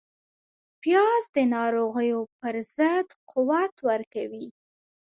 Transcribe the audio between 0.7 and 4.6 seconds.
پیاز د ناروغیو پر ضد قوت ورکوي